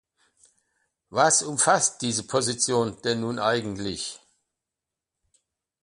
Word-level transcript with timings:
Was 1.11 1.43
umfasst 1.43 2.01
diese 2.01 2.23
Position 2.25 2.99
denn 3.03 3.19
nun 3.19 3.37
eigentlich? 3.37 4.19